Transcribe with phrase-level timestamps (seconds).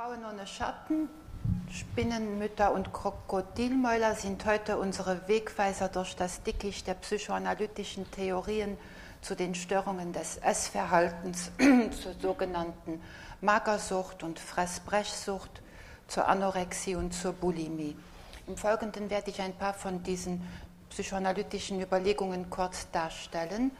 [0.00, 1.10] Frauen ohne Schatten,
[1.70, 8.78] Spinnenmütter und Krokodilmäuler sind heute unsere Wegweiser durch das Dickicht der psychoanalytischen Theorien
[9.20, 11.52] zu den Störungen des Essverhaltens,
[12.02, 13.02] zur sogenannten
[13.42, 15.60] Magersucht und Fressbrechsucht,
[16.08, 17.94] zur Anorexie und zur Bulimie.
[18.46, 20.40] Im Folgenden werde ich ein paar von diesen
[20.88, 23.70] psychoanalytischen Überlegungen kurz darstellen.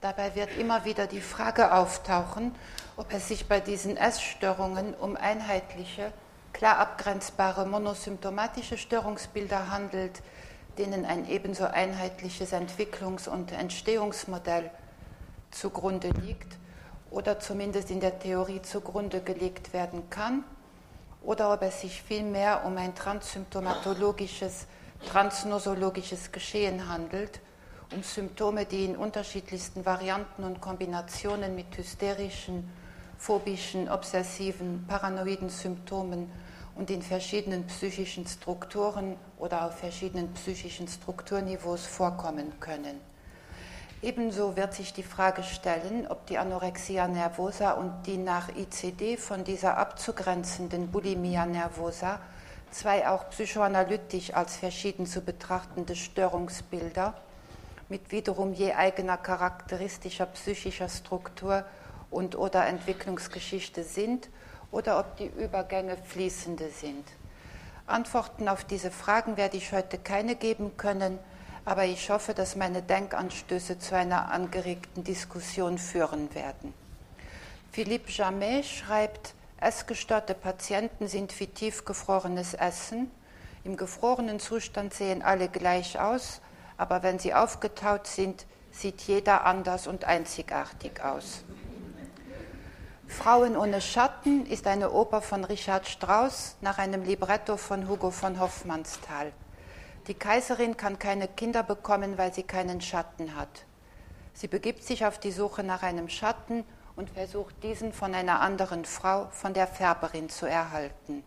[0.00, 2.54] Dabei wird immer wieder die Frage auftauchen,
[2.96, 6.12] ob es sich bei diesen Essstörungen um einheitliche,
[6.52, 10.22] klar abgrenzbare monosymptomatische Störungsbilder handelt,
[10.78, 14.70] denen ein ebenso einheitliches Entwicklungs- und Entstehungsmodell
[15.50, 16.56] zugrunde liegt
[17.10, 20.44] oder zumindest in der Theorie zugrunde gelegt werden kann,
[21.22, 24.66] oder ob es sich vielmehr um ein transsymptomatologisches,
[25.10, 27.40] transnosologisches Geschehen handelt,
[27.94, 32.70] um Symptome, die in unterschiedlichsten Varianten und Kombinationen mit hysterischen,
[33.16, 36.30] phobischen, obsessiven, paranoiden Symptomen
[36.76, 43.00] und in verschiedenen psychischen Strukturen oder auf verschiedenen psychischen Strukturniveaus vorkommen können.
[44.00, 49.42] Ebenso wird sich die Frage stellen, ob die Anorexia nervosa und die nach ICD von
[49.42, 52.20] dieser abzugrenzenden Bulimia nervosa
[52.70, 57.14] zwei auch psychoanalytisch als verschieden zu betrachtende Störungsbilder
[57.88, 61.64] mit wiederum je eigener charakteristischer psychischer Struktur
[62.10, 64.28] und oder Entwicklungsgeschichte sind
[64.70, 67.04] oder ob die Übergänge fließende sind.
[67.86, 71.18] Antworten auf diese Fragen werde ich heute keine geben können,
[71.64, 76.74] aber ich hoffe, dass meine Denkanstöße zu einer angeregten Diskussion führen werden.
[77.72, 83.10] Philippe Jamet schreibt, essgestörte Patienten sind wie tiefgefrorenes Essen.
[83.64, 86.40] Im gefrorenen Zustand sehen alle gleich aus,
[86.78, 91.44] aber wenn sie aufgetaut sind, sieht jeder anders und einzigartig aus.
[93.08, 98.38] Frauen ohne Schatten ist eine Oper von Richard Strauss nach einem Libretto von Hugo von
[98.38, 99.32] Hoffmannsthal.
[100.06, 103.64] Die Kaiserin kann keine Kinder bekommen, weil sie keinen Schatten hat.
[104.34, 106.64] Sie begibt sich auf die Suche nach einem Schatten
[106.96, 111.24] und versucht diesen von einer anderen Frau, von der Färberin, zu erhalten.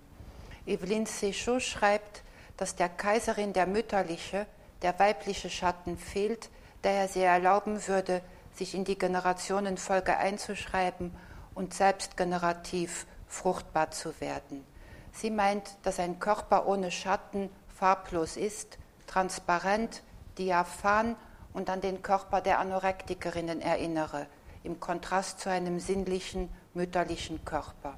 [0.66, 2.24] Evelyn Séchot schreibt,
[2.58, 4.46] dass der Kaiserin der mütterliche,
[4.82, 6.50] der weibliche Schatten fehlt,
[6.84, 8.22] der er sie erlauben würde,
[8.54, 11.16] sich in die Generationenfolge einzuschreiben
[11.56, 14.66] und selbst generativ fruchtbar zu werden.
[15.14, 18.78] Sie meint, dass ein Körper ohne Schatten farblos ist,
[19.08, 20.04] transparent,
[20.38, 21.16] diaphan
[21.54, 24.28] und an den Körper der Anorektikerinnen erinnere,
[24.64, 27.96] im Kontrast zu einem sinnlichen, mütterlichen Körper.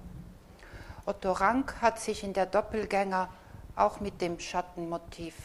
[1.05, 3.29] Otto Rank hat sich in der Doppelgänger
[3.75, 5.35] auch mit dem Schattenmotiv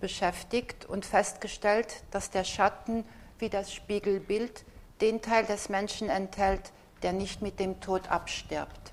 [0.00, 3.04] beschäftigt und festgestellt, dass der Schatten
[3.38, 4.64] wie das Spiegelbild
[5.00, 6.72] den Teil des Menschen enthält,
[7.02, 8.92] der nicht mit dem Tod abstirbt.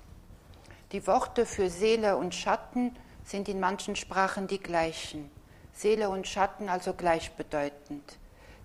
[0.92, 5.30] Die Worte für Seele und Schatten sind in manchen Sprachen die gleichen.
[5.72, 8.18] Seele und Schatten also gleichbedeutend.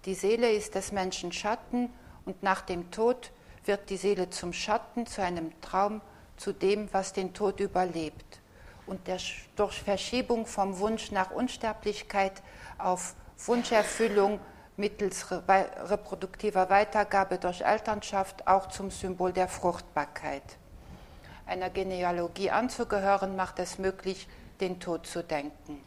[0.06, 1.90] Die Seele ist des Menschen Schatten
[2.26, 3.32] und nach dem Tod
[3.64, 6.02] wird die Seele zum Schatten, zu einem Traum,
[6.38, 8.40] zu dem, was den Tod überlebt.
[8.88, 9.18] Und der,
[9.56, 12.44] durch Verschiebung vom Wunsch nach Unsterblichkeit
[12.78, 13.16] auf
[13.46, 14.40] Wunscherfüllung
[14.78, 20.44] mittels reproduktiver Weitergabe durch Elternschaft auch zum Symbol der Fruchtbarkeit
[21.46, 24.28] einer Genealogie anzugehören, macht es möglich,
[24.60, 25.82] den Tod zu denken.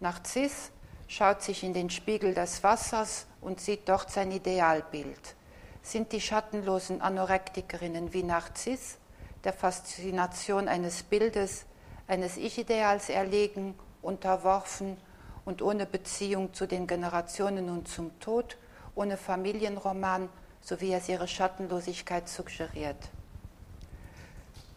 [0.00, 0.70] Narziss
[1.08, 5.34] schaut sich in den Spiegel des Wassers und sieht dort sein Idealbild.
[5.82, 8.98] Sind die schattenlosen Anorektikerinnen wie Narziss
[9.44, 11.64] der Faszination eines Bildes,
[12.10, 14.96] eines Ich-Ideals erlegen, unterworfen
[15.44, 18.56] und ohne Beziehung zu den Generationen und zum Tod,
[18.96, 20.28] ohne Familienroman,
[20.60, 22.96] so wie es ihre Schattenlosigkeit suggeriert.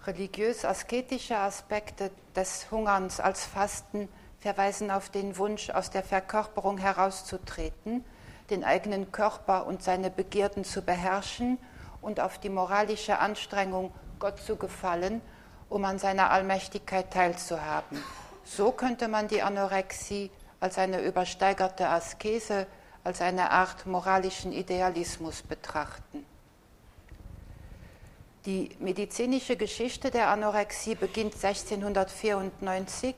[0.05, 8.05] Religiös-asketische Aspekte des Hungerns als Fasten verweisen auf den Wunsch, aus der Verkörperung herauszutreten,
[8.51, 11.57] den eigenen Körper und seine Begierden zu beherrschen
[12.00, 15.21] und auf die moralische Anstrengung, Gott zu gefallen,
[15.74, 17.98] um an seiner Allmächtigkeit teilzuhaben.
[18.46, 20.30] So könnte man die Anorexie
[20.60, 22.68] als eine übersteigerte Askese,
[23.04, 26.25] als eine Art moralischen Idealismus betrachten.
[28.46, 33.16] Die medizinische Geschichte der Anorexie beginnt 1694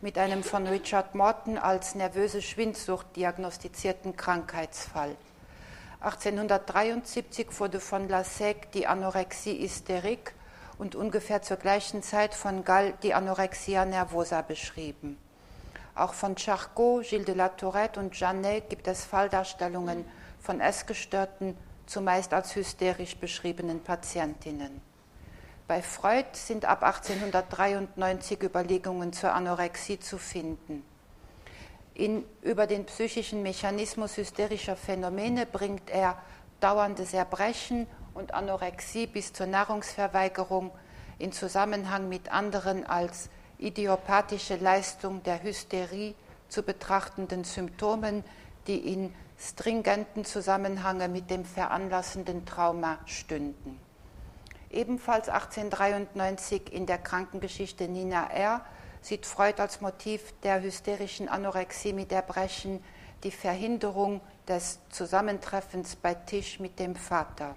[0.00, 5.16] mit einem von Richard Morton als nervöse Schwindsucht diagnostizierten Krankheitsfall.
[6.00, 10.35] 1873 wurde von Lasek die Anorexie hysterique
[10.78, 15.18] und ungefähr zur gleichen Zeit von Gall die Anorexia nervosa beschrieben.
[15.94, 20.04] Auch von Charcot, Gilles de la Tourette und Janet gibt es Falldarstellungen
[20.40, 21.56] von Essgestörten
[21.86, 24.82] zumeist als hysterisch beschriebenen Patientinnen.
[25.66, 30.84] Bei Freud sind ab 1893 Überlegungen zur Anorexie zu finden.
[31.94, 36.18] In, über den psychischen Mechanismus hysterischer Phänomene bringt er
[36.60, 40.72] dauerndes Erbrechen und Anorexie bis zur Nahrungsverweigerung
[41.18, 43.28] in Zusammenhang mit anderen als
[43.58, 46.14] idiopathische Leistung der Hysterie
[46.48, 48.24] zu betrachtenden Symptomen,
[48.66, 53.78] die in stringenten Zusammenhang mit dem veranlassenden Trauma stünden.
[54.70, 58.64] Ebenfalls 1893 in der Krankengeschichte Nina R.
[59.00, 62.82] sieht Freud als Motiv der hysterischen Anorexie mit Erbrechen
[63.22, 67.56] die Verhinderung des Zusammentreffens bei Tisch mit dem Vater.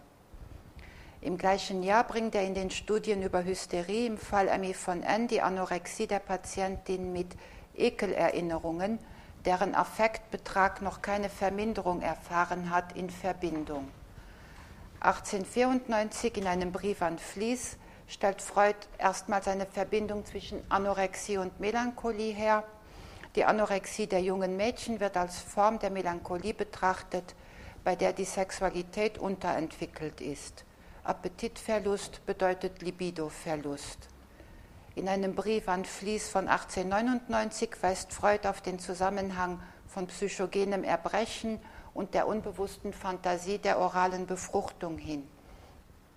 [1.22, 5.28] Im gleichen Jahr bringt er in den Studien über Hysterie im Fall Emmy von N
[5.28, 7.28] die Anorexie der Patientin mit
[7.76, 9.00] Ekelerinnerungen,
[9.44, 13.90] deren Affektbetrag noch keine Verminderung erfahren hat, in Verbindung.
[15.02, 17.76] 1894 in einem Brief an Flies
[18.08, 22.64] stellt Freud erstmals eine Verbindung zwischen Anorexie und Melancholie her.
[23.36, 27.36] Die Anorexie der jungen Mädchen wird als Form der Melancholie betrachtet,
[27.84, 30.64] bei der die Sexualität unterentwickelt ist.
[31.04, 34.10] Appetitverlust bedeutet Libidoverlust.
[34.96, 41.60] In einem Brief an Flies von 1899 weist Freud auf den Zusammenhang von psychogenem Erbrechen
[41.94, 45.28] und der unbewussten Fantasie der oralen Befruchtung hin.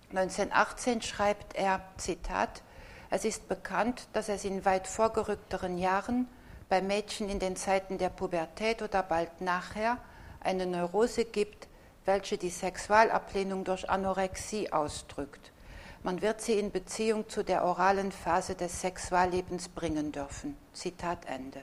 [0.09, 2.61] 1918 schreibt er, Zitat,
[3.09, 6.27] es ist bekannt, dass es in weit vorgerückteren Jahren
[6.69, 9.97] bei Mädchen in den Zeiten der Pubertät oder bald nachher
[10.39, 11.67] eine Neurose gibt,
[12.05, 15.51] welche die Sexualablehnung durch Anorexie ausdrückt.
[16.03, 20.57] Man wird sie in Beziehung zu der oralen Phase des Sexuallebens bringen dürfen.
[20.73, 21.61] Zitat Ende.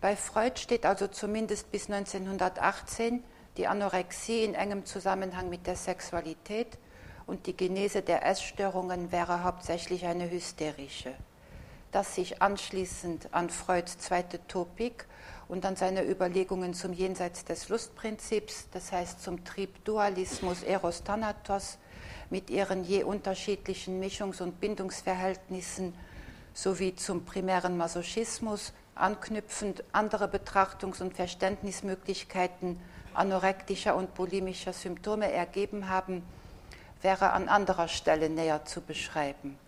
[0.00, 3.22] Bei Freud steht also zumindest bis 1918
[3.56, 6.78] die Anorexie in engem Zusammenhang mit der Sexualität
[7.26, 11.14] und die Genese der Essstörungen wäre hauptsächlich eine hysterische.
[11.92, 15.06] Das sich anschließend an Freuds zweite Topik
[15.48, 21.78] und dann seine Überlegungen zum Jenseits des Lustprinzips, das heißt zum Triebdualismus Eros Thanatos
[22.30, 25.94] mit ihren je unterschiedlichen Mischungs- und Bindungsverhältnissen
[26.54, 32.80] sowie zum primären Masochismus anknüpfend andere Betrachtungs- und Verständnismöglichkeiten
[33.14, 36.22] anorektischer und bulimischer Symptome ergeben haben,
[37.02, 39.58] wäre an anderer Stelle näher zu beschreiben.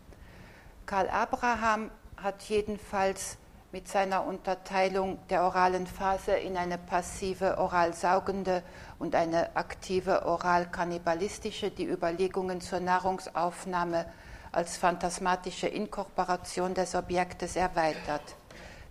[0.86, 3.36] Karl Abraham hat jedenfalls
[3.70, 8.62] mit seiner Unterteilung der oralen Phase in eine passive oralsaugende
[8.98, 14.06] und eine aktive oral-kannibalistische die Überlegungen zur Nahrungsaufnahme
[14.52, 18.22] als phantasmatische Inkorporation des Objektes erweitert.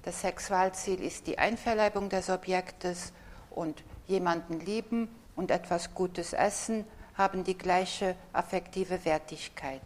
[0.04, 3.14] Das Sexualziel ist die Einverleibung des Objektes
[3.50, 6.86] und jemanden lieben und etwas Gutes essen
[7.16, 9.82] haben die gleiche affektive Wertigkeit.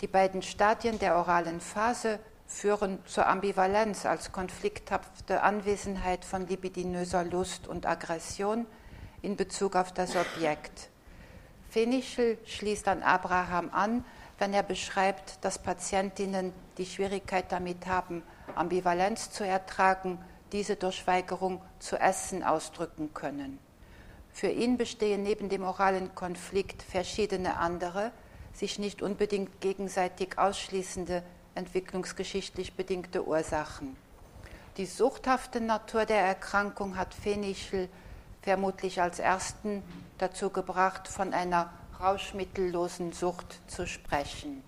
[0.00, 7.66] Die beiden Stadien der oralen Phase führen zur Ambivalenz als konflikthafte Anwesenheit von libidinöser Lust
[7.66, 8.66] und Aggression
[9.22, 10.90] in Bezug auf das Objekt.
[11.70, 14.04] Fenichel schließt an Abraham an,
[14.38, 18.22] wenn er beschreibt, dass Patientinnen die Schwierigkeit damit haben,
[18.54, 20.18] Ambivalenz zu ertragen,
[20.52, 23.58] diese durch Weigerung zu essen ausdrücken können.
[24.32, 28.12] Für ihn bestehen neben dem oralen Konflikt verschiedene andere,
[28.52, 31.22] sich nicht unbedingt gegenseitig ausschließende
[31.54, 33.96] entwicklungsgeschichtlich bedingte Ursachen.
[34.76, 37.88] Die suchthafte Natur der Erkrankung hat Fenichel
[38.42, 39.82] vermutlich als ersten
[40.18, 44.62] dazu gebracht, von einer rauschmittellosen Sucht zu sprechen.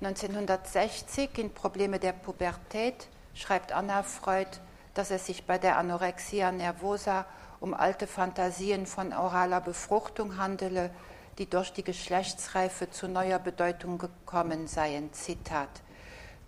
[0.00, 4.50] 1960 in Probleme der Pubertät schreibt Anna Freud,
[4.94, 7.24] dass es sich bei der Anorexia nervosa
[7.60, 10.90] um alte Fantasien von oraler Befruchtung handele,
[11.38, 15.12] die durch die Geschlechtsreife zu neuer Bedeutung gekommen seien.
[15.12, 15.68] Zitat.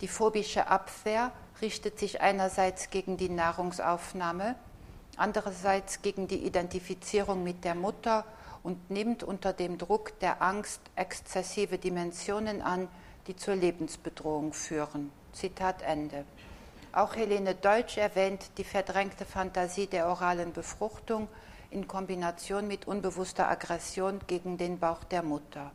[0.00, 4.56] Die phobische Abwehr richtet sich einerseits gegen die Nahrungsaufnahme,
[5.16, 8.24] andererseits gegen die Identifizierung mit der Mutter
[8.62, 12.88] und nimmt unter dem Druck der Angst exzessive Dimensionen an,
[13.26, 15.10] die zur Lebensbedrohung führen.
[15.32, 16.24] Zitat Ende.
[16.92, 21.28] Auch Helene Deutsch erwähnt die verdrängte Fantasie der oralen Befruchtung
[21.71, 25.73] in Kombination mit unbewusster Aggression gegen den Bauch der Mutter.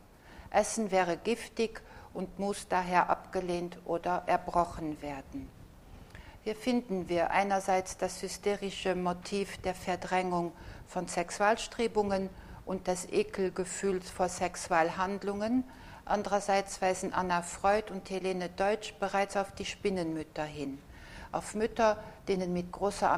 [0.50, 1.80] Essen wäre giftig
[2.12, 5.48] und muss daher abgelehnt oder erbrochen werden.
[6.42, 10.52] Hier finden wir einerseits das hysterische Motiv der Verdrängung
[10.88, 12.30] von Sexualstrebungen
[12.64, 15.64] und des Ekelgefühls vor Sexualhandlungen.
[16.06, 20.78] Andererseits weisen Anna Freud und Helene Deutsch bereits auf die Spinnenmütter hin,
[21.30, 23.10] auf Mütter, denen mit großer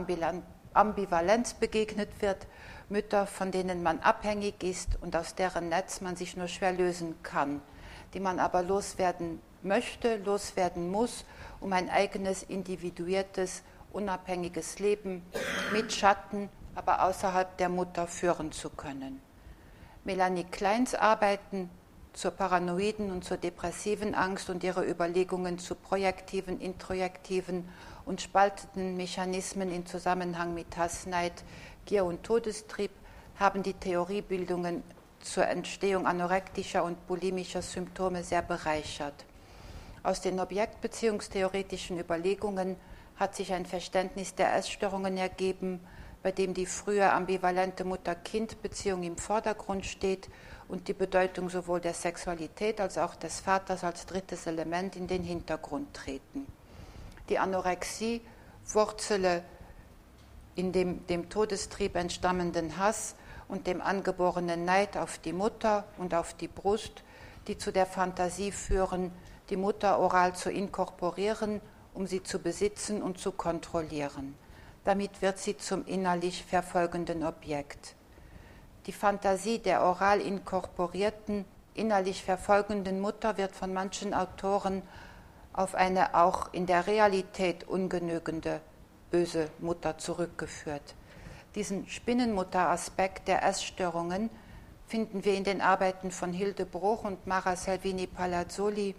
[0.75, 2.47] Ambivalenz begegnet wird
[2.89, 7.23] Mütter, von denen man abhängig ist und aus deren Netz man sich nur schwer lösen
[7.23, 7.63] kann.
[8.15, 11.25] die man aber loswerden möchte, loswerden muss,
[11.61, 13.63] um ein eigenes, individuiertes,
[13.93, 15.25] unabhängiges Leben
[15.73, 19.21] mit Schatten, aber außerhalb der Mutter führen zu können.
[20.05, 21.71] Melanie Kleins Arbeiten
[22.13, 27.69] zur paranoiden und zur depressiven Angst und ihre Überlegungen zu projektiven, introjektiven
[28.05, 31.45] und spaltenden Mechanismen in Zusammenhang mit Hass, Neid,
[31.87, 32.91] Gier und Todestrieb
[33.39, 34.83] haben die Theoriebildungen
[35.21, 39.25] zur Entstehung anorektischer und bulimischer Symptome sehr bereichert.
[40.03, 42.77] Aus den objektbeziehungstheoretischen Überlegungen
[43.17, 45.81] hat sich ein Verständnis der Essstörungen ergeben,
[46.23, 50.29] bei dem die frühe ambivalente Mutter-Kind-Beziehung im Vordergrund steht
[50.73, 55.23] und die Bedeutung sowohl der Sexualität als auch des Vaters als drittes Element in den
[55.23, 56.47] Hintergrund treten.
[57.29, 58.23] Die Anorexie
[58.65, 59.43] wurzele
[60.55, 63.17] in dem dem Todestrieb entstammenden Hass
[63.49, 67.03] und dem angeborenen Neid auf die Mutter und auf die Brust,
[67.49, 69.13] die zu der Fantasie führen,
[69.51, 71.61] die Mutter oral zu inkorporieren,
[71.93, 74.37] um sie zu besitzen und zu kontrollieren.
[74.85, 77.95] Damit wird sie zum innerlich verfolgenden Objekt.
[78.87, 84.83] Die Fantasie der oral inkorporierten, innerlich verfolgenden Mutter wird von manchen Autoren
[85.53, 88.61] auf eine auch in der Realität ungenügende
[89.11, 90.95] böse Mutter zurückgeführt.
[91.55, 94.31] Diesen Spinnenmutter-Aspekt der Essstörungen
[94.89, 98.95] finden wir in den Arbeiten von Hilde Bruch und Mara Salvini Palazzoli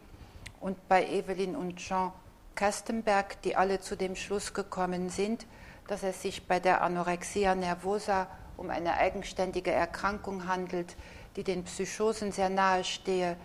[0.61, 2.13] und bei Evelyn und Jean
[2.55, 5.45] Kastenberg, die alle zu dem Schluss gekommen sind,
[5.87, 10.95] dass es sich bei der Anorexia nervosa um eine eigenständige Erkrankung handelt,
[11.35, 13.37] die den Psychosen sehr nahe stehe,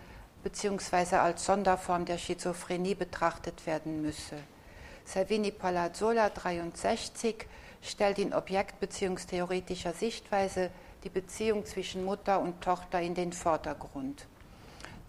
[0.42, 4.36] beziehungsweise als Sonderform der Schizophrenie betrachtet werden müsse.
[5.04, 7.46] Salvini Palazzola 63
[7.82, 10.70] stellt in objektbeziehungstheoretischer Sichtweise
[11.04, 14.26] die Beziehung zwischen Mutter und Tochter in den Vordergrund.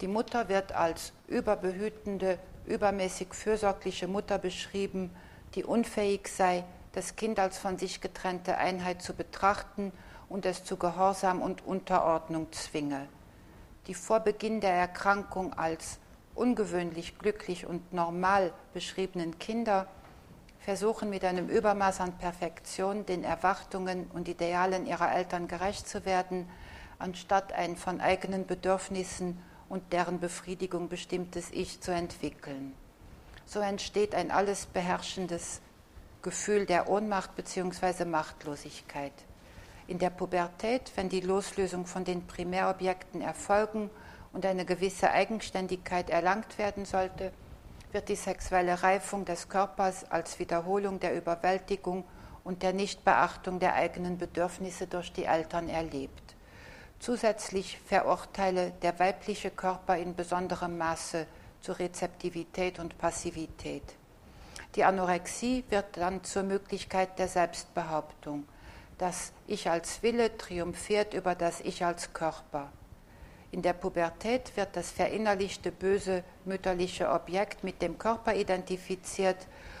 [0.00, 5.14] Die Mutter wird als überbehütende, übermäßig fürsorgliche Mutter beschrieben,
[5.54, 9.92] die unfähig sei, das Kind als von sich getrennte Einheit zu betrachten
[10.28, 13.08] und es zu Gehorsam und Unterordnung zwinge.
[13.86, 15.98] Die vor Beginn der Erkrankung als
[16.34, 19.86] ungewöhnlich glücklich und normal beschriebenen Kinder
[20.60, 26.48] versuchen mit einem Übermaß an Perfektion den Erwartungen und Idealen ihrer Eltern gerecht zu werden,
[26.98, 32.74] anstatt ein von eigenen Bedürfnissen und deren Befriedigung bestimmtes Ich zu entwickeln.
[33.46, 35.60] So entsteht ein alles beherrschendes
[36.22, 38.04] Gefühl der Ohnmacht bzw.
[38.04, 39.12] Machtlosigkeit.
[39.86, 43.90] In der Pubertät, wenn die Loslösung von den Primärobjekten erfolgen
[44.32, 47.32] und eine gewisse Eigenständigkeit erlangt werden sollte,
[47.92, 52.04] wird die sexuelle Reifung des Körpers als Wiederholung der Überwältigung
[52.44, 56.36] und der Nichtbeachtung der eigenen Bedürfnisse durch die Eltern erlebt.
[56.98, 61.26] Zusätzlich verurteile der weibliche Körper in besonderem Maße
[61.62, 63.82] zur Rezeptivität und Passivität.
[64.76, 68.44] Die Anorexie wird dann zur Möglichkeit der Selbstbehauptung.
[68.98, 72.70] Das Ich als Wille triumphiert über das Ich als Körper.
[73.50, 79.38] In der Pubertät wird das verinnerlichte böse mütterliche Objekt mit dem Körper identifiziert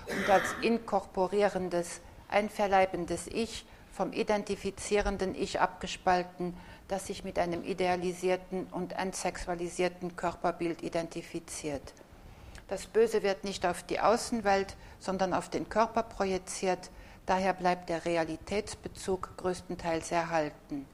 [0.08, 6.56] und als inkorporierendes, einverleibendes Ich vom identifizierenden Ich abgespalten,
[6.88, 11.92] das sich mit einem idealisierten und entsexualisierten Körperbild identifiziert.
[12.70, 16.90] Das Böse wird nicht auf die Außenwelt, sondern auf den Körper projiziert,
[17.26, 20.86] daher bleibt der Realitätsbezug größtenteils erhalten.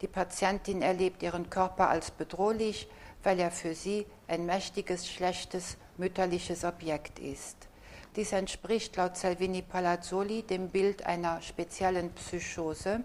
[0.00, 2.88] Die Patientin erlebt ihren Körper als bedrohlich,
[3.22, 7.68] weil er für sie ein mächtiges, schlechtes, mütterliches Objekt ist.
[8.16, 13.00] Dies entspricht laut Salvini Palazzoli dem Bild einer speziellen Psychose.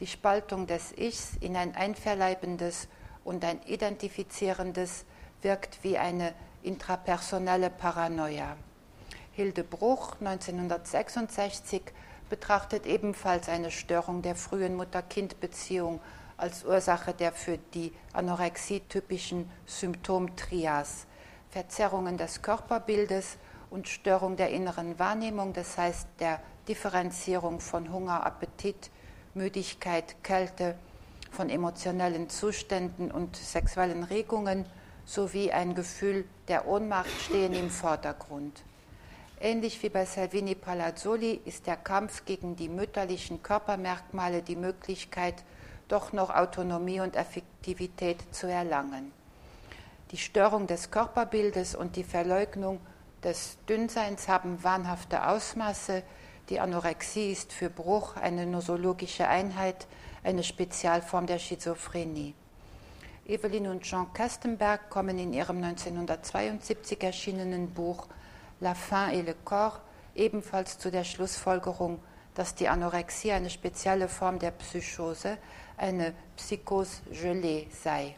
[0.00, 2.88] Die Spaltung des Ichs in ein einverleibendes
[3.24, 5.04] und ein identifizierendes
[5.42, 6.32] wirkt wie eine
[6.66, 8.56] intrapersonelle Paranoia.
[9.32, 11.82] Hilde Bruch 1966
[12.28, 16.00] betrachtet ebenfalls eine Störung der frühen Mutter-Kind-Beziehung
[16.36, 21.06] als Ursache der für die Anorexie typischen Symptomtrias,
[21.50, 23.38] Verzerrungen des Körperbildes
[23.70, 28.90] und Störung der inneren Wahrnehmung, das heißt der Differenzierung von Hunger, Appetit,
[29.34, 30.74] Müdigkeit, Kälte,
[31.30, 34.66] von emotionellen Zuständen und sexuellen Regungen
[35.06, 38.62] sowie ein Gefühl der Ohnmacht stehen im Vordergrund.
[39.40, 45.44] Ähnlich wie bei Salvini Palazzoli ist der Kampf gegen die mütterlichen Körpermerkmale die Möglichkeit,
[45.88, 49.12] doch noch Autonomie und Effektivität zu erlangen.
[50.10, 52.80] Die Störung des Körperbildes und die Verleugnung
[53.22, 56.02] des Dünnseins haben wahnhafte Ausmaße.
[56.48, 59.86] Die Anorexie ist für Bruch eine nosologische Einheit,
[60.24, 62.34] eine Spezialform der Schizophrenie.
[63.28, 68.06] Evelyn und Jean Kastenberg kommen in ihrem 1972 erschienenen Buch
[68.60, 69.80] La fin et le corps
[70.14, 72.00] ebenfalls zu der Schlussfolgerung,
[72.34, 75.38] dass die Anorexie eine spezielle Form der Psychose,
[75.76, 78.16] eine Psychose gelée sei.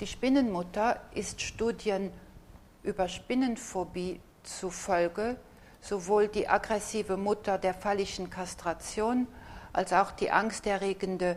[0.00, 2.10] Die Spinnenmutter ist Studien
[2.82, 5.36] über Spinnenphobie zufolge
[5.80, 9.28] sowohl die aggressive Mutter der phallischen Kastration
[9.72, 11.36] als auch die angsterregende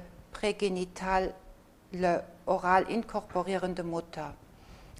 [1.95, 4.33] prägenitale oral inkorporierende Mutter.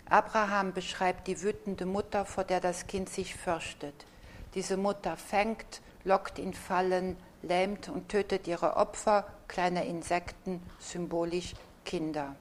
[0.10, 4.06] Abraham beschreibt die wütende Mutter, vor der das Kind sich fürchtet.
[4.54, 12.36] Diese Mutter fängt, lockt in Fallen, lähmt und tötet ihre Opfer, kleine Insekten, symbolisch Kinder.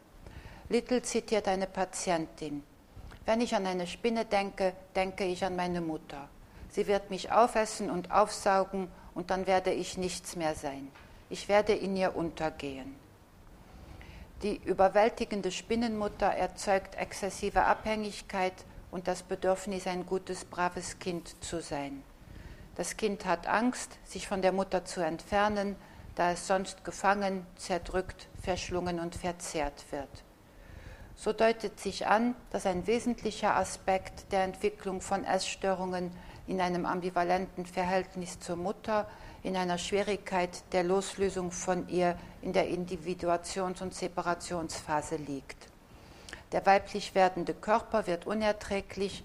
[0.69, 2.63] Little zitiert eine Patientin.
[3.27, 6.29] Wenn ich an eine Spinne denke, denke ich an meine Mutter.
[6.71, 10.89] Sie wird mich aufessen und aufsaugen und dann werde ich nichts mehr sein.
[11.29, 13.04] Ich werde in ihr untergehen.
[14.43, 18.53] Die überwältigende Spinnenmutter erzeugt exzessive Abhängigkeit
[18.91, 22.03] und das Bedürfnis, ein gutes, braves Kind zu sein.
[22.77, 25.77] Das Kind hat Angst, sich von der Mutter zu entfernen,
[26.15, 30.25] da es sonst gefangen, zerdrückt, verschlungen und verzehrt wird.
[31.17, 36.11] So deutet sich an, dass ein wesentlicher Aspekt der Entwicklung von Essstörungen
[36.47, 39.09] in einem ambivalenten Verhältnis zur Mutter,
[39.45, 45.69] in einer Schwierigkeit der Loslösung von ihr in der Individuations- und Separationsphase liegt.
[46.53, 49.23] Der weiblich werdende Körper wird unerträglich,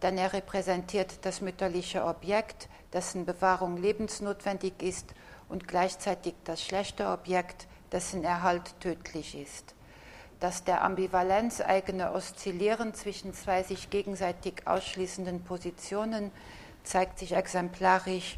[0.00, 5.14] denn er repräsentiert das mütterliche Objekt, dessen Bewahrung lebensnotwendig ist
[5.50, 9.74] und gleichzeitig das schlechte Objekt, dessen Erhalt tödlich ist.
[10.40, 16.30] Das der Ambivalenz eigene Oszillieren zwischen zwei sich gegenseitig ausschließenden Positionen
[16.84, 18.36] zeigt sich exemplarisch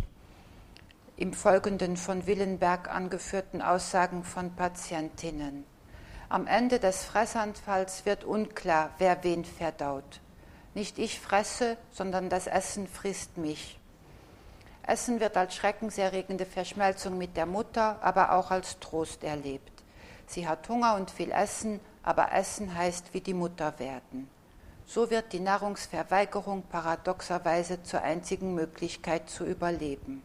[1.21, 5.67] im Folgenden von Willenberg angeführten Aussagen von Patientinnen.
[6.31, 10.23] Am Ende des Fressanfalls wird unklar, wer wen verdaut.
[10.73, 13.79] Nicht ich fresse, sondern das Essen frisst mich.
[14.87, 19.83] Essen wird als schreckenserregende Verschmelzung mit der Mutter, aber auch als Trost erlebt.
[20.27, 24.31] Sie hat Hunger und viel Essen, aber Essen heißt wie die Mutter werden.
[24.87, 30.23] So wird die Nahrungsverweigerung paradoxerweise zur einzigen Möglichkeit zu überleben.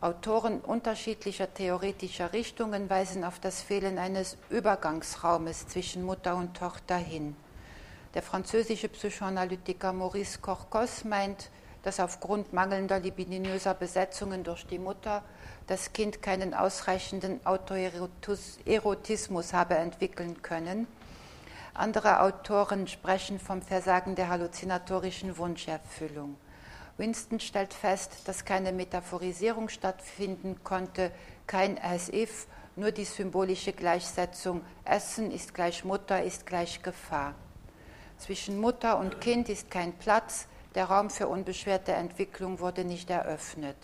[0.00, 7.36] Autoren unterschiedlicher theoretischer Richtungen weisen auf das Fehlen eines Übergangsraumes zwischen Mutter und Tochter hin.
[8.14, 11.50] Der französische Psychoanalytiker Maurice Corcos meint,
[11.82, 15.24] dass aufgrund mangelnder libidinöser Besetzungen durch die Mutter
[15.66, 20.86] das Kind keinen ausreichenden Autoerotismus habe entwickeln können
[21.78, 26.36] andere Autoren sprechen vom Versagen der halluzinatorischen Wunscherfüllung.
[26.98, 31.10] Winston stellt fest, dass keine Metaphorisierung stattfinden konnte,
[31.46, 37.34] kein as-if, nur die symbolische Gleichsetzung Essen ist gleich Mutter ist gleich Gefahr.
[38.18, 43.76] Zwischen Mutter und Kind ist kein Platz, der Raum für unbeschwerte Entwicklung wurde nicht eröffnet.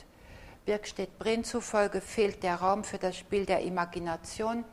[0.66, 4.64] Birkstedt Brin zufolge fehlt der Raum für das Spiel der Imagination,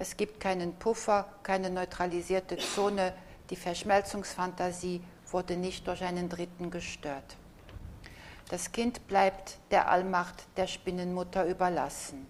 [0.00, 3.12] es gibt keinen Puffer, keine neutralisierte Zone.
[3.50, 7.36] Die Verschmelzungsfantasie wurde nicht durch einen Dritten gestört.
[8.48, 12.26] Das Kind bleibt der Allmacht der Spinnenmutter überlassen.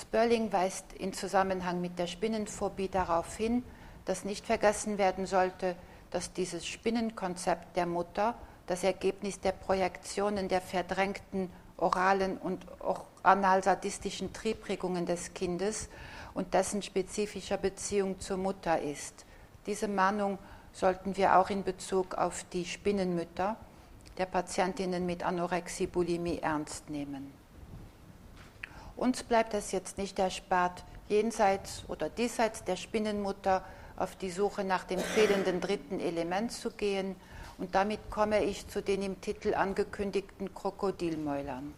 [0.00, 3.64] Sperling weist in Zusammenhang mit der Spinnenphobie darauf hin,
[4.04, 5.74] dass nicht vergessen werden sollte,
[6.12, 8.34] dass dieses Spinnenkonzept der Mutter
[8.66, 12.64] das Ergebnis der Projektionen der verdrängten oralen und
[13.24, 15.88] analsadistischen Triebregungen des Kindes
[16.32, 19.24] und dessen spezifischer Beziehung zur Mutter ist.
[19.66, 20.38] Diese Mahnung
[20.72, 23.56] sollten wir auch in Bezug auf die Spinnenmütter
[24.18, 27.32] der Patientinnen mit Anorexie, Bulimie ernst nehmen.
[28.96, 33.64] Uns bleibt es jetzt nicht erspart, jenseits oder diesseits der Spinnenmutter
[33.96, 37.16] auf die Suche nach dem fehlenden dritten Element zu gehen.
[37.58, 41.74] Und damit komme ich zu den im Titel angekündigten Krokodilmäulern.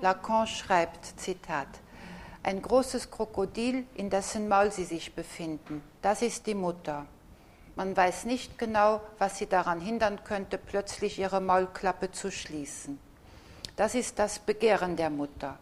[0.00, 1.68] Lacan schreibt, Zitat,
[2.42, 5.82] ein großes Krokodil, in dessen Maul sie sich befinden.
[6.02, 7.06] Das ist die Mutter.
[7.74, 12.98] Man weiß nicht genau, was sie daran hindern könnte, plötzlich ihre Maulklappe zu schließen.
[13.76, 15.58] Das ist das Begehren der Mutter.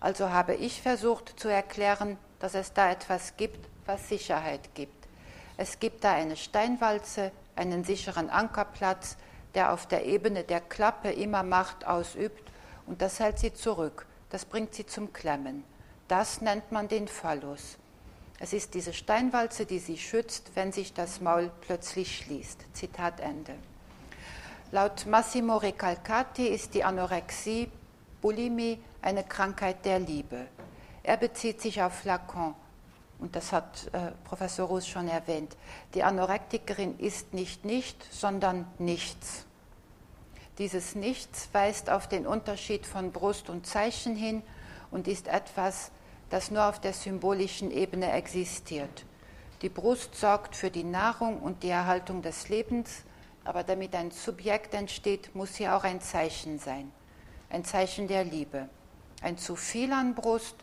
[0.00, 5.06] Also habe ich versucht zu erklären, dass es da etwas gibt, was Sicherheit gibt.
[5.56, 9.16] Es gibt da eine Steinwalze, einen sicheren Ankerplatz,
[9.54, 12.50] der auf der Ebene der Klappe immer Macht ausübt,
[12.86, 15.64] und das hält sie zurück, das bringt sie zum Klemmen.
[16.08, 17.78] Das nennt man den Phallus.
[18.44, 22.66] Es ist diese Steinwalze, die sie schützt, wenn sich das Maul plötzlich schließt.
[22.74, 23.54] Zitat Ende.
[24.70, 27.70] Laut Massimo Recalcati ist die Anorexie,
[28.20, 30.44] Bulimie, eine Krankheit der Liebe.
[31.02, 32.54] Er bezieht sich auf Lacan.
[33.18, 35.56] Und das hat äh, Professor Ruß schon erwähnt.
[35.94, 39.46] Die Anorektikerin ist nicht nicht, sondern nichts.
[40.58, 44.42] Dieses Nichts weist auf den Unterschied von Brust und Zeichen hin
[44.90, 45.90] und ist etwas,
[46.34, 49.04] das nur auf der symbolischen Ebene existiert.
[49.62, 53.04] Die Brust sorgt für die Nahrung und die Erhaltung des Lebens,
[53.44, 56.90] aber damit ein Subjekt entsteht, muss hier auch ein Zeichen sein,
[57.50, 58.68] ein Zeichen der Liebe.
[59.22, 60.56] Ein zu viel an Brust,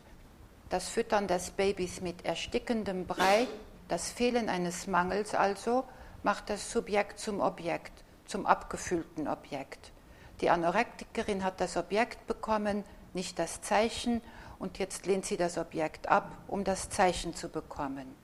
[0.68, 3.48] das Füttern des Babys mit erstickendem Brei,
[3.88, 5.86] das Fehlen eines Mangels also,
[6.22, 9.94] macht das Subjekt zum Objekt zum abgefüllten Objekt.
[10.42, 14.22] Die Anorektikerin hat das Objekt bekommen, nicht das Zeichen,
[14.62, 18.16] und jetzt lehnt sie das Objekt ab, um das Zeichen zu bekommen.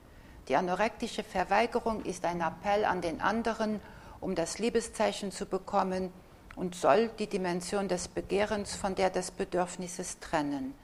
[0.48, 3.82] Die anorektische Verweigerung ist ein Appell an den anderen,
[4.22, 6.14] um das Liebeszeichen zu bekommen
[6.56, 10.76] und soll die Dimension des Begehrens von der des Bedürfnisses trennen.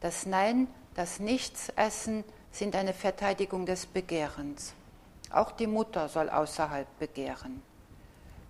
[0.00, 4.74] Das Nein, das Nichtsessen sind eine Verteidigung des Begehrens.
[5.30, 7.62] Auch die Mutter soll außerhalb begehren.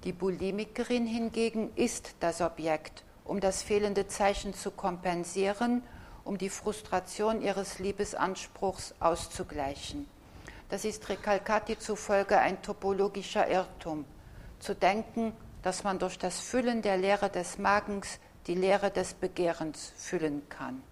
[0.04, 5.82] Die Bulimikerin hingegen ist das Objekt, um das fehlende Zeichen zu kompensieren,
[6.28, 10.06] um die Frustration ihres Liebesanspruchs auszugleichen.
[10.68, 14.04] Das ist Recalcati zufolge ein topologischer Irrtum,
[14.60, 19.94] zu denken, dass man durch das Füllen der Leere des Magens die Leere des Begehrens
[19.96, 20.82] füllen kann.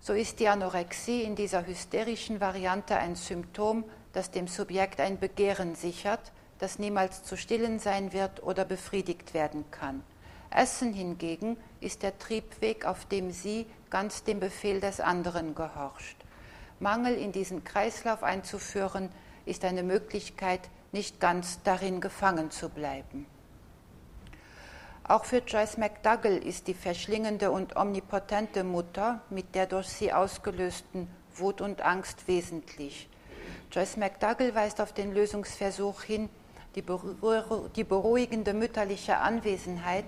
[0.00, 5.74] So ist die Anorexie in dieser hysterischen Variante ein Symptom, das dem Subjekt ein Begehren
[5.74, 10.04] sichert, das niemals zu stillen sein wird oder befriedigt werden kann.
[10.50, 16.16] Essen hingegen ist der Triebweg, auf dem sie ganz dem Befehl des anderen gehorcht.
[16.80, 19.08] Mangel in diesen Kreislauf einzuführen,
[19.46, 20.60] ist eine Möglichkeit,
[20.92, 23.26] nicht ganz darin gefangen zu bleiben.
[25.06, 31.08] Auch für Joyce McDougall ist die verschlingende und omnipotente Mutter mit der durch sie ausgelösten
[31.36, 33.08] Wut und Angst wesentlich.
[33.70, 36.30] Joyce McDougall weist auf den Lösungsversuch hin,
[36.74, 40.06] die beruhigende mütterliche Anwesenheit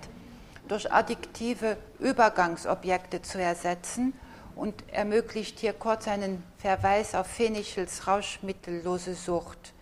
[0.67, 4.13] durch addiktive Übergangsobjekte zu ersetzen
[4.55, 9.73] und ermöglicht hier kurz einen Verweis auf Fenichels rauschmittellose Sucht.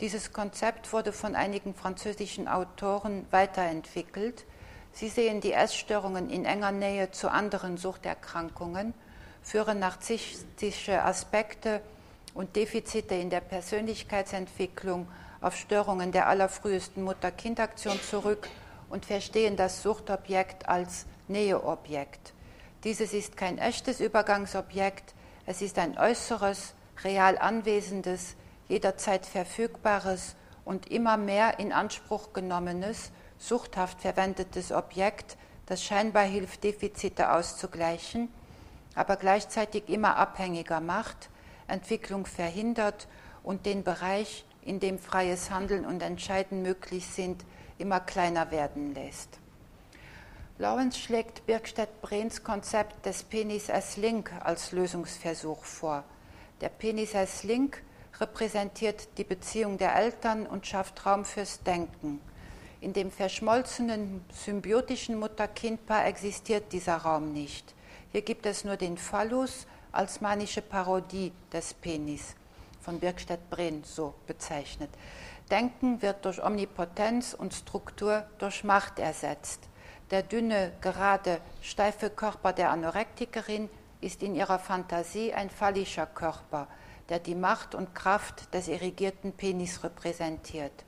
[0.00, 4.44] Dieses Konzept wurde von einigen französischen Autoren weiterentwickelt.
[4.92, 8.94] Sie sehen die Essstörungen in enger Nähe zu anderen Suchterkrankungen,
[9.42, 11.80] führen narzisstische Aspekte
[12.34, 15.08] und Defizite in der Persönlichkeitsentwicklung
[15.40, 18.48] auf Störungen der allerfrühesten Mutter-Kind-Aktion zurück
[18.90, 22.32] und verstehen das Suchtobjekt als Näheobjekt.
[22.84, 25.14] Dieses ist kein echtes Übergangsobjekt,
[25.46, 28.36] es ist ein äußeres, real anwesendes,
[28.68, 37.32] jederzeit verfügbares und immer mehr in Anspruch genommenes, suchthaft verwendetes Objekt, das scheinbar hilft, Defizite
[37.32, 38.28] auszugleichen,
[38.94, 41.30] aber gleichzeitig immer abhängiger macht,
[41.66, 43.08] Entwicklung verhindert
[43.42, 47.44] und den Bereich, in dem freies Handeln und Entscheiden möglich sind,
[47.78, 49.38] immer kleiner werden lässt.
[50.58, 56.02] Lawrence schlägt Birkstedt-Brehns Konzept des Penis as Link als Lösungsversuch vor.
[56.60, 57.82] Der Penis as Link
[58.20, 62.20] repräsentiert die Beziehung der Eltern und schafft Raum fürs Denken.
[62.80, 67.74] In dem verschmolzenen symbiotischen Mutter-Kind-Paar existiert dieser Raum nicht.
[68.10, 72.34] Hier gibt es nur den Phallus als manische Parodie des Penis
[72.80, 74.90] von Birkstedt-Brehn so bezeichnet.
[75.48, 79.60] Denken wird durch Omnipotenz und Struktur durch Macht ersetzt.
[80.10, 83.68] Der dünne, gerade, steife Körper der Anorektikerin
[84.00, 86.68] ist in ihrer Fantasie ein phallischer Körper,
[87.08, 90.84] der die Macht und Kraft des irrigierten Penis repräsentiert.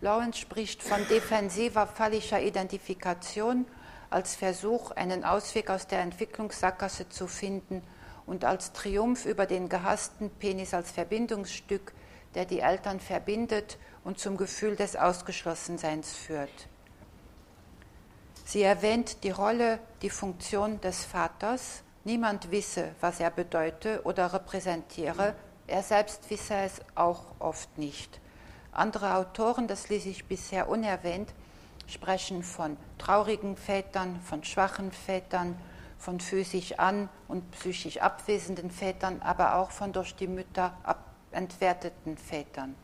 [0.00, 3.66] Lawrence spricht von defensiver phallischer Identifikation
[4.10, 7.82] als Versuch, einen Ausweg aus der Entwicklungssackgasse zu finden
[8.26, 11.92] und als Triumph über den gehassten Penis als Verbindungsstück,
[12.34, 16.68] der die Eltern verbindet und zum Gefühl des Ausgeschlossenseins führt.
[18.44, 21.82] Sie erwähnt die Rolle, die Funktion des Vaters.
[22.04, 25.34] Niemand wisse, was er bedeute oder repräsentiere.
[25.66, 28.20] Er selbst wisse es auch oft nicht.
[28.72, 31.32] Andere Autoren, das ließ ich bisher unerwähnt,
[31.86, 35.56] sprechen von traurigen Vätern, von schwachen Vätern,
[35.98, 40.76] von physisch an und psychisch abwesenden Vätern, aber auch von durch die Mütter
[41.32, 42.74] entwerteten Vätern.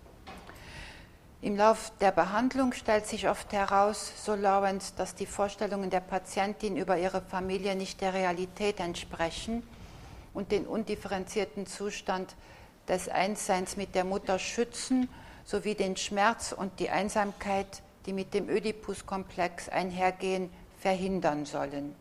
[1.40, 6.76] Im Lauf der Behandlung stellt sich oft heraus, so Lawrence, dass die Vorstellungen der Patientin
[6.76, 9.62] über ihre Familie nicht der Realität entsprechen
[10.34, 12.34] und den undifferenzierten Zustand
[12.88, 15.08] des Einsseins mit der Mutter schützen,
[15.44, 21.94] sowie den Schmerz und die Einsamkeit, die mit dem Ödipus-Komplex einhergehen, verhindern sollen.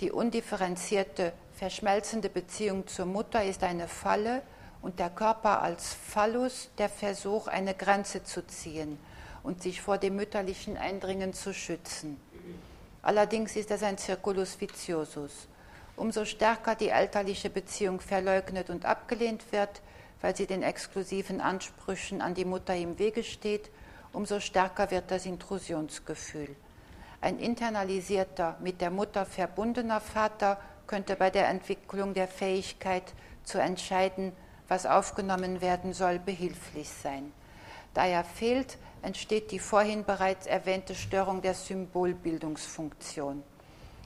[0.00, 4.42] Die undifferenzierte verschmelzende Beziehung zur Mutter ist eine Falle
[4.86, 9.00] und der Körper als Phallus der Versuch, eine Grenze zu ziehen
[9.42, 12.20] und sich vor dem mütterlichen Eindringen zu schützen.
[13.02, 15.48] Allerdings ist es ein Circulus viciosus.
[15.96, 19.82] Umso stärker die elterliche Beziehung verleugnet und abgelehnt wird,
[20.20, 23.70] weil sie den exklusiven Ansprüchen an die Mutter im Wege steht,
[24.12, 26.54] umso stärker wird das Intrusionsgefühl.
[27.20, 34.32] Ein internalisierter, mit der Mutter verbundener Vater könnte bei der Entwicklung der Fähigkeit zu entscheiden,
[34.68, 37.32] was aufgenommen werden soll, behilflich sein.
[37.94, 43.42] Da er fehlt, entsteht die vorhin bereits erwähnte Störung der Symbolbildungsfunktion.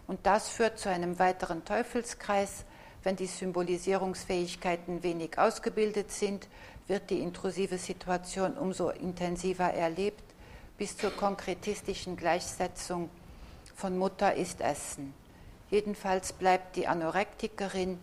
[0.06, 2.64] Und das führt zu einem weiteren Teufelskreis.
[3.02, 6.48] Wenn die Symbolisierungsfähigkeiten wenig ausgebildet sind,
[6.86, 10.24] wird die intrusive Situation umso intensiver erlebt,
[10.76, 13.08] bis zur konkretistischen Gleichsetzung
[13.76, 15.14] von Mutter ist Essen.
[15.70, 17.98] Jedenfalls bleibt die Anorektikerin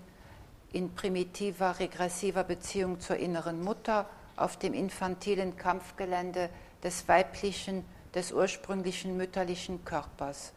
[0.73, 6.49] in primitiver, regressiver Beziehung zur inneren Mutter auf dem infantilen Kampfgelände
[6.83, 10.53] des weiblichen, des ursprünglichen mütterlichen Körpers.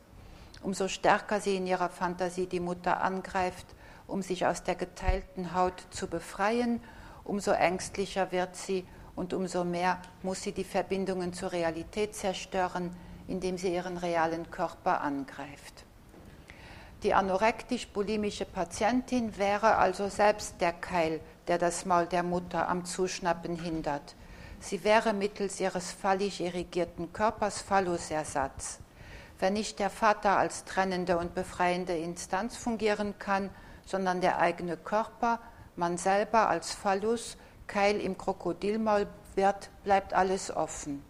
[0.62, 3.66] Umso stärker sie in ihrer Fantasie die Mutter angreift,
[4.06, 6.82] um sich aus der geteilten Haut zu befreien,
[7.24, 8.84] umso ängstlicher wird sie
[9.16, 12.94] und umso mehr muss sie die Verbindungen zur Realität zerstören,
[13.28, 15.84] indem sie ihren realen Körper angreift.
[17.02, 23.56] Die anorektisch-bulimische Patientin wäre also selbst der Keil, der das Maul der Mutter am Zuschnappen
[23.56, 24.14] hindert.
[24.60, 28.80] Sie wäre mittels ihres fallig irrigierten Körpers Phallusersatz.
[29.38, 33.48] Wenn nicht der Vater als trennende und befreiende Instanz fungieren kann,
[33.86, 35.40] sondern der eigene Körper,
[35.76, 41.02] man selber als Phallus, Keil im Krokodilmaul wird, bleibt alles offen.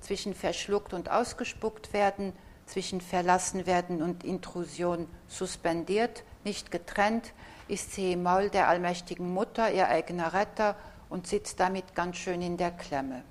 [0.00, 2.32] Zwischen verschluckt und ausgespuckt werden,
[2.68, 7.32] zwischen Verlassenwerden und Intrusion suspendiert, nicht getrennt,
[7.66, 10.76] ist sie im Maul der allmächtigen Mutter ihr eigener Retter
[11.08, 13.22] und sitzt damit ganz schön in der Klemme.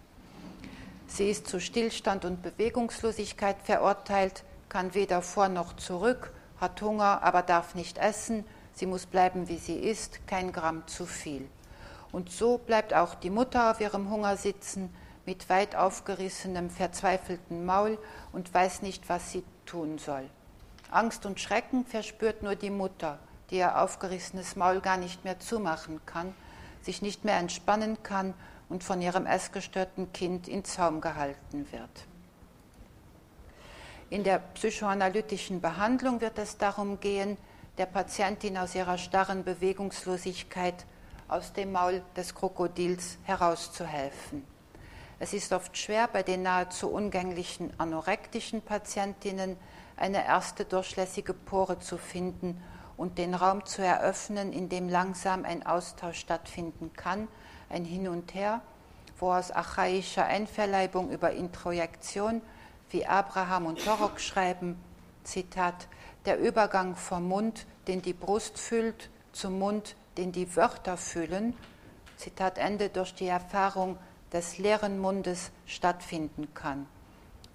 [1.08, 7.44] Sie ist zu Stillstand und Bewegungslosigkeit verurteilt, kann weder vor noch zurück, hat Hunger, aber
[7.44, 11.48] darf nicht essen, sie muss bleiben, wie sie ist, kein Gramm zu viel.
[12.12, 14.94] Und so bleibt auch die Mutter auf ihrem Hunger sitzen,
[15.28, 18.00] mit weit aufgerissenem, verzweifelten Maul
[18.32, 20.28] und weiß nicht, was sie tun soll.
[20.90, 26.00] Angst und Schrecken verspürt nur die Mutter, die ihr aufgerissenes Maul gar nicht mehr zumachen
[26.06, 26.34] kann,
[26.82, 28.34] sich nicht mehr entspannen kann
[28.70, 32.06] und von ihrem essgestörten Kind in Zaum gehalten wird.
[34.10, 37.38] In der psychoanalytischen Behandlung wird es darum gehen,
[37.78, 40.86] der Patientin aus ihrer starren Bewegungslosigkeit
[41.28, 44.57] aus dem Maul des Krokodils herauszuhelfen.
[45.20, 49.58] Es ist oft schwer, bei den nahezu ungänglichen anorektischen Patientinnen
[49.96, 52.62] eine erste durchlässige Pore zu finden
[52.98, 57.28] und den Raum zu eröffnen, in dem langsam ein Austausch stattfinden kann,
[57.70, 58.62] ein Hin und Her,
[59.20, 62.42] wo aus archaischer Einverleibung über Introjektion,
[62.92, 64.80] wie Abraham und Torok schreiben,
[65.24, 65.88] Zitat,
[66.26, 71.56] der Übergang vom Mund, den die Brust füllt, zum Mund, den die Wörter füllen,
[72.18, 73.98] Zitat Ende, durch die Erfahrung
[74.34, 76.86] des leeren Mundes stattfinden kann,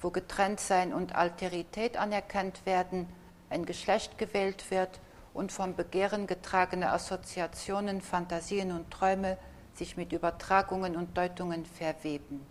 [0.01, 3.07] wo Getrenntsein und Alterität anerkannt werden,
[3.51, 5.01] ein Geschlecht gewählt wird
[5.35, 9.39] und vom Begehren getragene Assoziationen, Fantasien und Träume
[9.75, 12.45] sich mit Übertragungen und Deutungen verweben.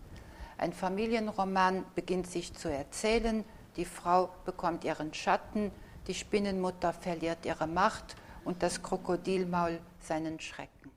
[0.57, 3.43] Ein Familienroman beginnt sich zu erzählen,
[3.75, 5.71] die Frau bekommt ihren Schatten,
[6.07, 10.90] die Spinnenmutter verliert ihre Macht und das Krokodilmaul seinen Schrecken.